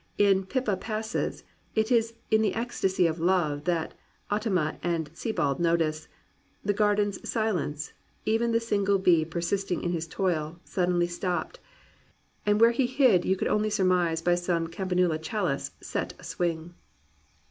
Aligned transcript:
In 0.17 0.47
Pippa 0.47 0.77
Passesy 0.77 1.43
it 1.75 1.91
is 1.91 2.15
in 2.31 2.41
the 2.41 2.55
ecstasy 2.55 3.05
of 3.05 3.19
love 3.19 3.65
that 3.65 3.93
Ottima 4.31 4.79
and 4.81 5.11
Sebald 5.13 5.59
notice 5.59 6.07
"The 6.65 6.73
garden's 6.73 7.29
silence: 7.29 7.93
even 8.25 8.51
the 8.51 8.59
single 8.59 8.97
bee 8.97 9.25
Persisting 9.25 9.83
in 9.83 9.91
his 9.91 10.07
toil, 10.07 10.59
suddenly 10.63 11.05
stopped. 11.05 11.59
And 12.47 12.59
where 12.59 12.71
he 12.71 12.87
hid 12.87 13.25
you 13.25 13.37
only 13.47 13.69
could 13.69 13.73
surmise 13.75 14.23
By 14.23 14.33
some 14.33 14.69
campanula 14.69 15.19
chalice 15.21 15.69
set 15.81 16.15
a 16.17 16.23
swing.' 16.23 16.73